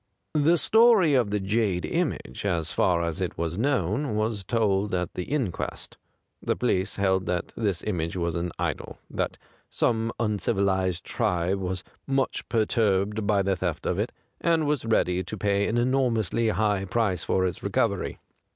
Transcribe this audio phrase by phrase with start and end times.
[0.33, 5.13] The story of the jade image, as far as it was known, was told at
[5.13, 5.95] the inquest.
[6.41, 9.37] The police held that this image was an idol, that
[9.69, 15.23] some un civilized tribe was much perturbed by the theft of it, and was ready
[15.23, 18.17] to pay an enormously high price for its recovery.